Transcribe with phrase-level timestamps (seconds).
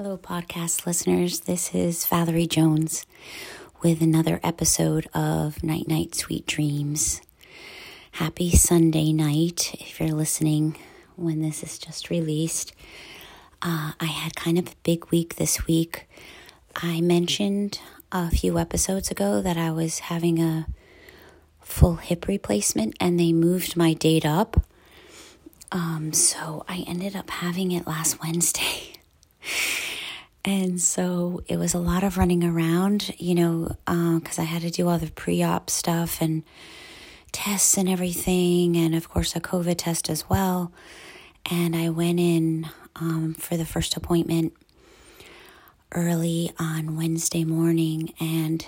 [0.00, 1.40] Hello, podcast listeners.
[1.40, 3.04] This is Valerie Jones
[3.82, 7.20] with another episode of Night Night Sweet Dreams.
[8.12, 10.78] Happy Sunday night if you're listening
[11.16, 12.74] when this is just released.
[13.60, 16.08] Uh, I had kind of a big week this week.
[16.76, 17.80] I mentioned
[18.12, 20.68] a few episodes ago that I was having a
[21.60, 24.62] full hip replacement and they moved my date up.
[25.72, 28.92] Um, so I ended up having it last Wednesday.
[30.48, 34.62] And so it was a lot of running around, you know, because uh, I had
[34.62, 36.42] to do all the pre op stuff and
[37.32, 40.72] tests and everything, and of course, a COVID test as well.
[41.50, 42.66] And I went in
[42.96, 44.54] um, for the first appointment
[45.92, 48.66] early on Wednesday morning, and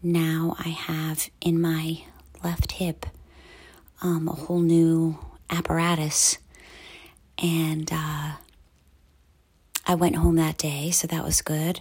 [0.00, 2.04] now I have in my
[2.44, 3.06] left hip
[4.02, 5.18] um, a whole new
[5.50, 6.38] apparatus.
[7.42, 8.34] And, uh,
[9.88, 11.80] I went home that day, so that was good.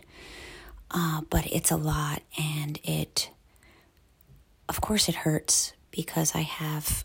[0.90, 3.30] Uh, but it's a lot, and it,
[4.70, 7.04] of course, it hurts because I have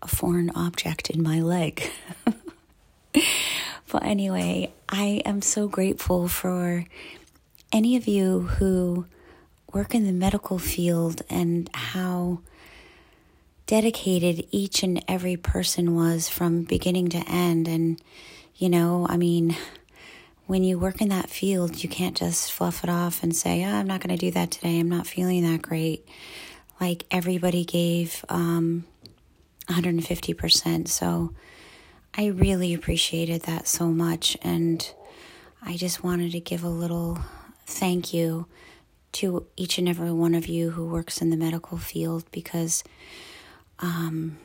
[0.00, 1.90] a foreign object in my leg.
[3.12, 6.84] but anyway, I am so grateful for
[7.72, 9.06] any of you who
[9.72, 12.38] work in the medical field and how
[13.66, 17.66] dedicated each and every person was from beginning to end.
[17.66, 18.00] And,
[18.54, 19.56] you know, I mean,
[20.46, 23.68] when you work in that field, you can't just fluff it off and say, oh,
[23.68, 24.78] I'm not going to do that today.
[24.78, 26.06] I'm not feeling that great.
[26.80, 28.84] Like everybody gave um,
[29.68, 30.88] 150%.
[30.88, 31.32] So
[32.16, 34.36] I really appreciated that so much.
[34.42, 34.88] And
[35.62, 37.18] I just wanted to give a little
[37.66, 38.46] thank you
[39.12, 42.84] to each and every one of you who works in the medical field because
[43.80, 44.38] um,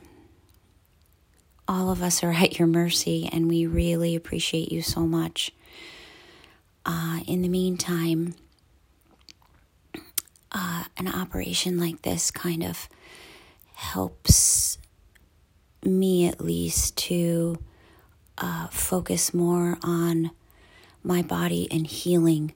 [1.68, 5.52] all of us are at your mercy and we really appreciate you so much.
[6.84, 8.34] Uh, in the meantime,
[10.50, 12.88] uh, an operation like this kind of
[13.74, 14.78] helps
[15.84, 17.58] me at least to
[18.38, 20.30] uh, focus more on
[21.02, 22.54] my body and healing.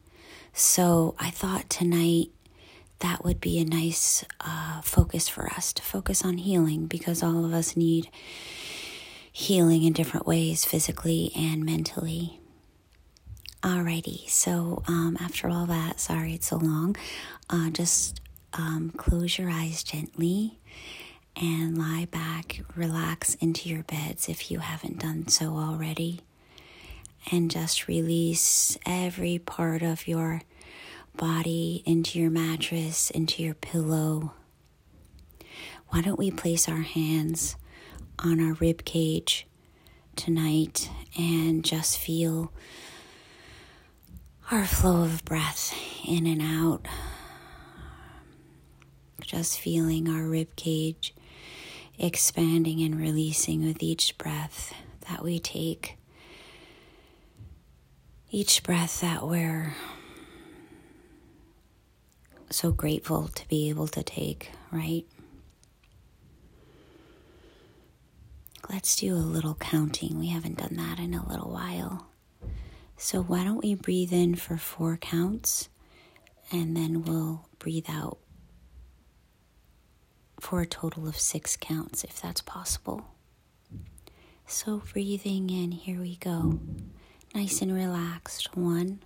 [0.52, 2.30] So I thought tonight
[3.00, 7.44] that would be a nice uh, focus for us to focus on healing because all
[7.44, 8.08] of us need
[9.36, 12.40] healing in different ways, physically and mentally.
[13.62, 16.96] Alrighty, so um, after all that, sorry it's so long,
[17.50, 18.22] uh, just
[18.54, 20.58] um, close your eyes gently
[21.36, 26.20] and lie back, relax into your beds if you haven't done so already,
[27.30, 30.40] and just release every part of your
[31.14, 34.32] body into your mattress, into your pillow.
[35.88, 37.56] Why don't we place our hands
[38.18, 39.46] on our rib cage
[40.14, 42.52] tonight and just feel
[44.50, 45.74] our flow of breath
[46.06, 46.86] in and out.
[49.20, 51.14] Just feeling our rib cage
[51.98, 54.74] expanding and releasing with each breath
[55.08, 55.96] that we take.
[58.30, 59.74] Each breath that we're
[62.50, 65.04] so grateful to be able to take, right?
[68.76, 70.18] Let's do a little counting.
[70.18, 72.08] We haven't done that in a little while.
[72.98, 75.70] So, why don't we breathe in for four counts
[76.52, 78.18] and then we'll breathe out
[80.38, 83.06] for a total of six counts if that's possible.
[84.46, 86.60] So, breathing in, here we go.
[87.34, 88.58] Nice and relaxed.
[88.58, 89.02] One,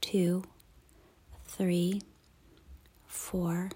[0.00, 0.44] two,
[1.46, 2.00] three,
[3.08, 3.70] four.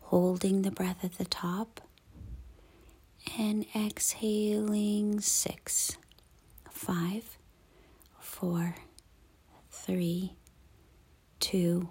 [0.00, 1.82] Holding the breath at the top
[3.38, 5.96] and exhaling six,
[6.70, 7.36] five
[8.20, 8.74] four,
[9.70, 10.34] three,
[11.40, 11.88] two,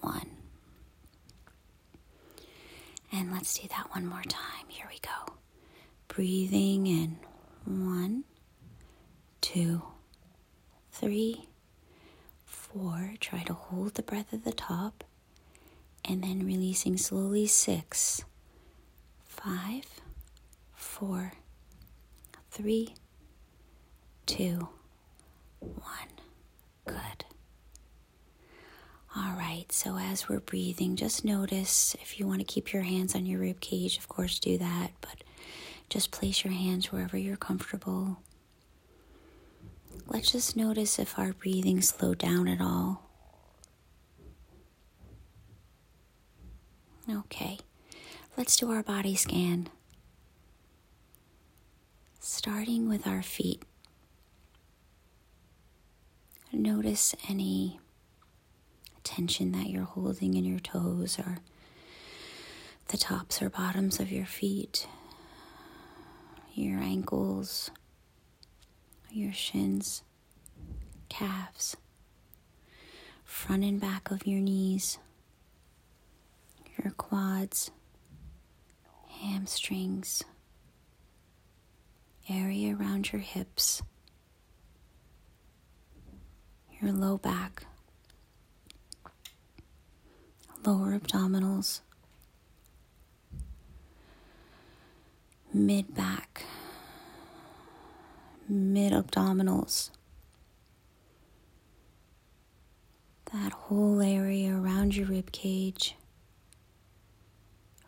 [0.00, 0.30] one.
[3.12, 4.66] And let's do that one more time.
[4.68, 5.34] Here we go.
[6.08, 7.18] Breathing in
[7.64, 8.24] one,
[9.40, 9.82] two,
[10.90, 11.46] three,
[12.44, 13.14] four.
[13.20, 15.04] Try to hold the breath at the top.
[16.04, 18.24] And then releasing slowly six,
[19.26, 19.93] five,
[20.94, 21.32] four,
[22.52, 22.94] three,
[24.26, 24.68] two
[25.58, 25.74] one.
[26.86, 27.24] Good.
[29.16, 33.16] All right, so as we're breathing, just notice if you want to keep your hands
[33.16, 35.24] on your rib cage, of course, do that, but
[35.88, 38.18] just place your hands wherever you're comfortable.
[40.06, 43.02] Let's just notice if our breathing slowed down at all.
[47.10, 47.58] Okay,
[48.36, 49.68] let's do our body scan.
[52.44, 53.62] Starting with our feet.
[56.52, 57.80] notice any
[59.02, 61.38] tension that you're holding in your toes or
[62.88, 64.86] the tops or bottoms of your feet,
[66.52, 67.70] your ankles,
[69.10, 70.02] your shins,
[71.08, 71.78] calves,
[73.24, 74.98] front and back of your knees,
[76.76, 77.70] your quads,
[79.22, 80.24] hamstrings,
[82.28, 83.82] area around your hips,
[86.80, 87.64] your low back,
[90.64, 91.80] lower abdominals,
[95.52, 96.44] mid back,
[98.48, 99.90] mid abdominals.
[103.32, 105.96] That whole area around your rib cage,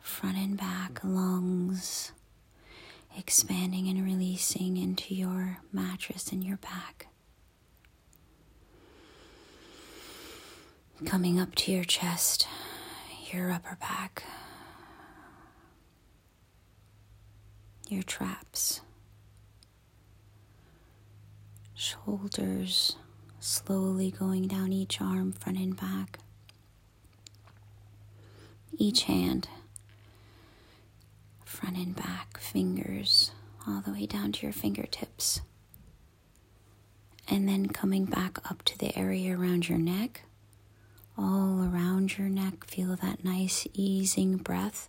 [0.00, 2.12] front and back, lungs,
[3.16, 7.08] expanding and releasing into your mattress and your back.
[11.04, 12.46] Coming up to your chest,
[13.32, 14.24] your upper back,
[17.88, 18.80] your traps,
[21.74, 22.96] shoulders
[23.40, 26.18] slowly going down each arm, front and back,
[28.78, 29.48] each hand,
[31.46, 33.30] front and back, fingers
[33.66, 35.40] all the way down to your fingertips.
[37.28, 40.22] And then coming back up to the area around your neck,
[41.18, 42.66] all around your neck.
[42.66, 44.88] Feel that nice easing breath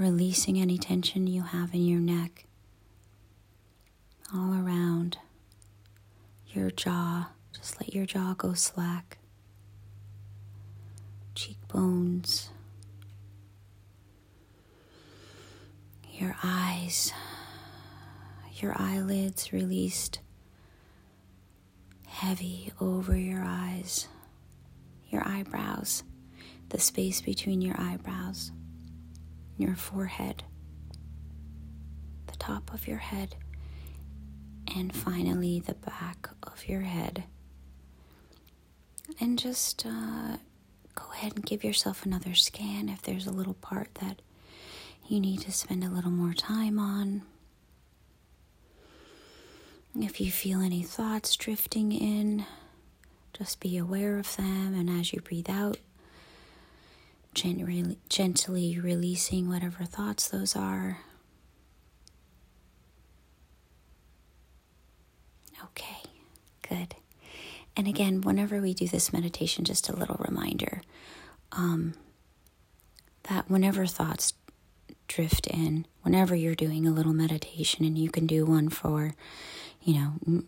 [0.00, 2.46] releasing any tension you have in your neck,
[4.34, 5.18] all around
[6.48, 7.28] your jaw.
[7.52, 9.18] Just let your jaw go slack,
[11.34, 12.50] cheekbones,
[16.12, 17.12] your eyes,
[18.54, 20.20] your eyelids released
[22.06, 24.08] heavy over your eyes,
[25.08, 26.02] your eyebrows,
[26.70, 28.52] the space between your eyebrows
[29.60, 30.42] your forehead,
[32.26, 33.36] the top of your head,
[34.74, 37.24] and finally the back of your head.
[39.20, 40.36] And just uh,
[40.94, 44.22] go ahead and give yourself another scan if there's a little part that
[45.08, 47.22] you need to spend a little more time on.
[49.98, 52.46] If you feel any thoughts drifting in,
[53.32, 55.78] just be aware of them, and as you breathe out,
[57.34, 60.98] gently, gently releasing whatever thoughts those are.
[65.64, 66.02] Okay,
[66.68, 66.94] good.
[67.76, 70.82] And again, whenever we do this meditation, just a little reminder
[71.52, 71.94] um,
[73.24, 74.32] that whenever thoughts
[75.10, 79.14] drift in, whenever you're doing a little meditation, and you can do one for,
[79.82, 80.42] you know,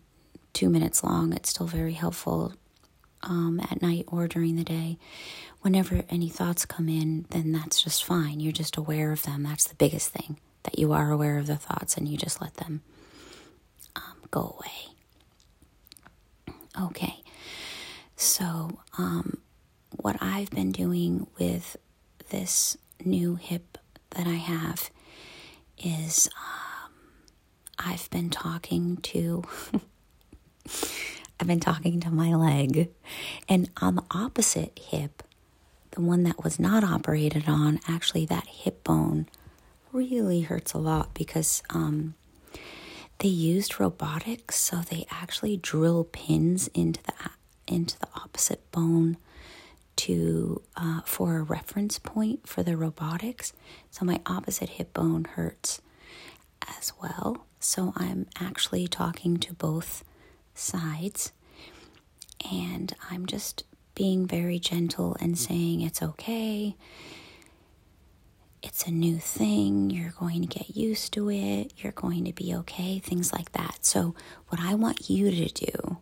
[0.53, 2.55] two minutes long, it's still very helpful
[3.25, 4.99] um, at night or during the day
[5.63, 8.41] whenever any thoughts come in, then that's just fine.
[8.41, 9.45] You're just aware of them.
[9.45, 12.55] That's the biggest thing that you are aware of the thoughts and you just let
[12.55, 12.83] them
[13.97, 14.89] um, go away.
[16.81, 17.23] Okay,
[18.17, 19.39] so um,
[19.97, 21.77] what I've been doing with
[22.31, 23.79] this new hip
[24.15, 24.91] that I have
[25.79, 26.93] is um,
[27.79, 29.45] I've been talking to.
[31.41, 32.91] I've been talking to my leg,
[33.49, 35.25] and on the opposite hip,
[35.91, 39.27] the one that was not operated on, actually, that hip bone
[39.93, 42.15] really hurts a lot because um,
[43.19, 47.13] they used robotics, so they actually drill pins into the
[47.67, 49.17] into the opposite bone
[50.03, 53.53] to uh, for a reference point for the robotics.
[53.91, 55.81] So my opposite hip bone hurts
[56.79, 57.47] as well.
[57.61, 60.03] So I'm actually talking to both
[60.55, 61.33] sides,
[62.51, 63.63] and I'm just
[63.95, 66.77] being very gentle and saying it's okay.
[68.63, 69.91] It's a new thing.
[69.91, 71.73] You're going to get used to it.
[71.77, 72.99] You're going to be okay.
[72.99, 73.85] Things like that.
[73.85, 74.15] So,
[74.49, 75.99] what I want you to do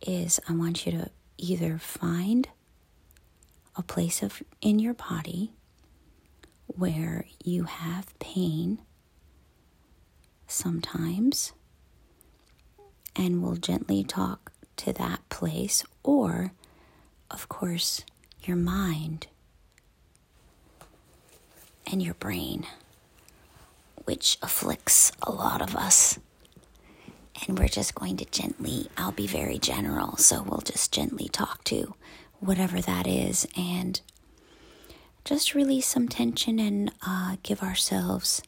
[0.00, 2.48] is I want you to either find
[3.80, 5.52] a place of in your body
[6.66, 8.78] where you have pain
[10.46, 11.52] sometimes
[13.16, 16.52] and we'll gently talk to that place or
[17.30, 18.04] of course,
[18.42, 19.28] your mind
[21.86, 22.66] and your brain,
[24.04, 26.18] which afflicts a lot of us.
[27.46, 31.64] And we're just going to gently, I'll be very general, so we'll just gently talk
[31.64, 31.94] to
[32.40, 34.00] whatever that is, and
[35.24, 38.42] just release some tension and uh, give ourselves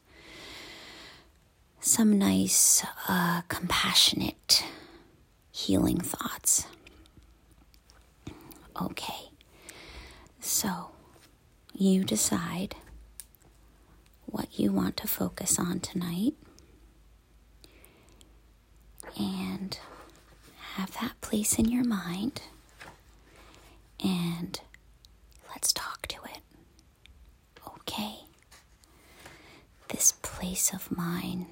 [1.79, 4.65] some nice, uh, compassionate,
[5.51, 6.65] healing thoughts.
[8.81, 9.29] Okay,
[10.39, 10.89] so
[11.73, 12.75] you decide
[14.25, 16.33] what you want to focus on tonight
[19.19, 19.77] and
[20.75, 22.41] have that place in your mind
[24.43, 24.59] and
[25.51, 26.41] let's talk to it.
[27.79, 28.15] Okay.
[29.89, 31.47] This place of mine.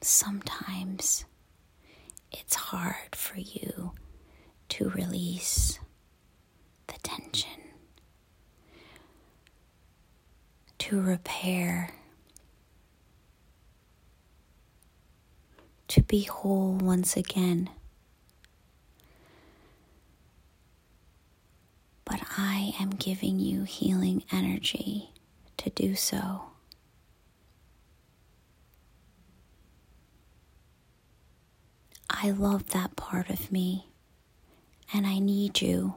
[0.00, 1.24] Sometimes
[2.30, 3.92] it's hard for you
[4.70, 5.78] to release
[6.88, 7.60] the tension,
[10.78, 11.94] to repair,
[15.88, 17.70] to be whole once again.
[22.04, 22.20] But
[22.78, 25.10] I am giving you healing energy
[25.58, 26.44] to do so.
[32.08, 33.88] I love that part of me,
[34.92, 35.94] and I need you.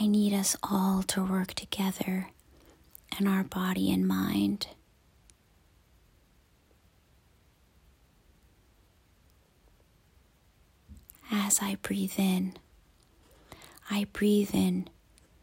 [0.00, 2.30] I need us all to work together
[3.18, 4.66] in our body and mind.
[11.36, 12.54] As I breathe in,
[13.90, 14.88] I breathe in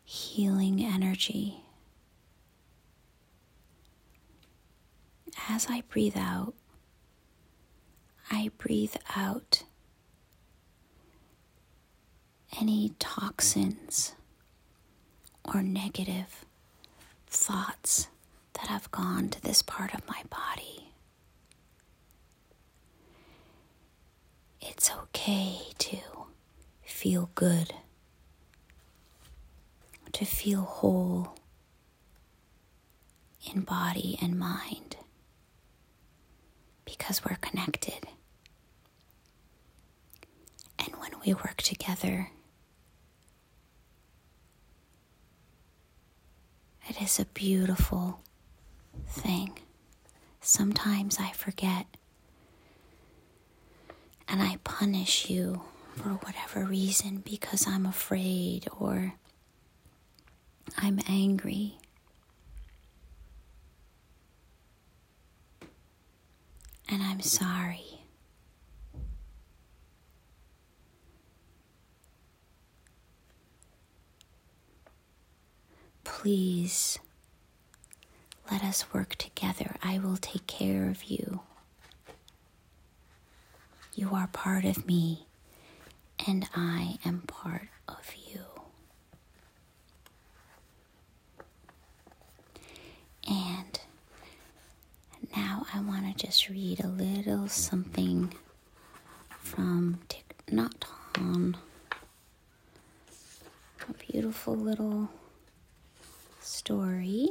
[0.05, 1.65] healing energy.
[5.49, 6.53] As I breathe out,
[8.31, 9.63] I breathe out
[12.57, 14.15] any toxins
[15.53, 16.45] or negative
[17.27, 18.07] thoughts
[18.53, 20.90] that have gone to this part of my body.
[24.61, 25.97] It's okay to
[26.83, 27.73] feel good,
[30.13, 31.35] to feel whole
[33.51, 34.97] in body and mind
[36.85, 38.07] because we're connected.
[40.79, 42.29] And when we work together,
[46.87, 48.21] it is a beautiful
[49.07, 49.57] thing.
[50.41, 51.85] Sometimes I forget
[54.31, 55.61] and I punish you
[55.95, 59.13] for whatever reason because I'm afraid or
[60.77, 61.75] I'm angry
[66.87, 68.05] and I'm sorry.
[76.05, 76.99] Please
[78.49, 79.75] let us work together.
[79.83, 81.41] I will take care of you.
[84.01, 85.27] You are part of me,
[86.27, 88.39] and I am part of you.
[93.29, 93.79] And
[95.37, 98.33] now I want to just read a little something
[99.39, 100.81] from Thich Nhat
[101.13, 101.55] Hanh.
[103.87, 105.09] A beautiful little
[106.39, 107.29] story.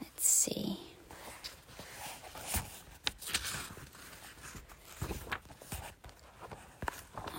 [0.00, 0.78] Let's see.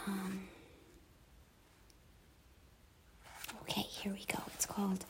[0.07, 0.41] Um,
[3.63, 4.39] okay, here we go.
[4.53, 5.05] It's called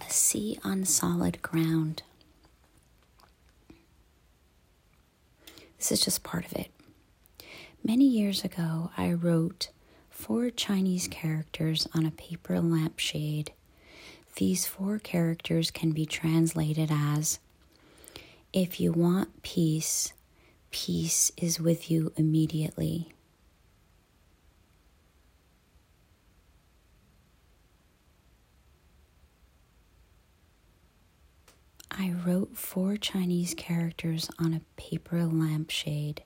[0.00, 2.02] A Sea on Solid Ground.
[5.76, 6.70] This is just part of it.
[7.84, 9.68] Many years ago, I wrote
[10.08, 13.52] four Chinese characters on a paper lampshade.
[14.36, 17.38] These four characters can be translated as
[18.54, 20.14] If you want peace,
[20.70, 23.12] peace is with you immediately.
[32.00, 36.22] I wrote four Chinese characters on a paper lampshade.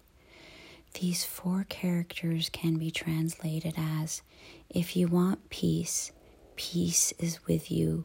[1.01, 4.21] These four characters can be translated as
[4.69, 6.13] If you want peace,
[6.57, 8.05] peace is with you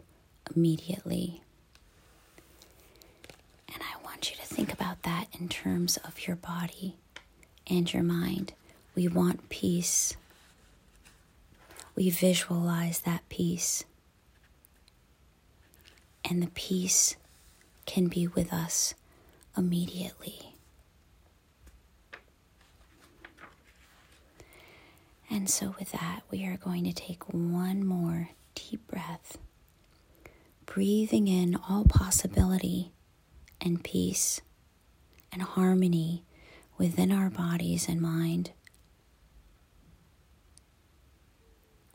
[0.55, 1.41] immediately.
[3.73, 6.95] And I want you to think about that in terms of your body
[7.69, 8.53] and your mind.
[8.95, 10.15] We want peace.
[11.95, 13.83] We visualize that peace.
[16.23, 17.15] And the peace
[17.87, 18.93] can be with us
[19.57, 20.53] immediately.
[25.29, 29.37] And so, with that, we are going to take one more deep breath,
[30.65, 32.91] breathing in all possibility
[33.59, 34.39] and peace
[35.31, 36.23] and harmony
[36.77, 38.51] within our bodies and mind.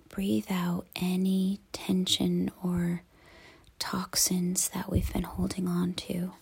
[0.09, 3.03] Breathe out any tension or
[3.83, 6.33] toxins that we've been holding on to.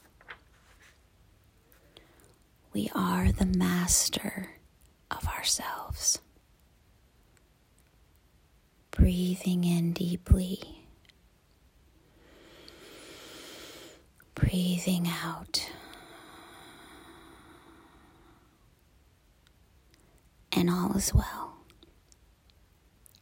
[2.74, 4.50] We are the master
[5.10, 6.20] of ourselves.
[8.90, 10.84] Breathing in deeply,
[14.34, 15.70] breathing out.
[20.52, 21.54] And all is well.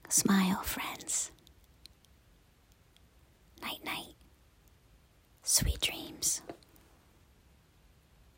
[0.08, 1.30] Smile, friends.
[3.62, 4.14] Night, night.
[5.42, 6.42] Sweet dreams.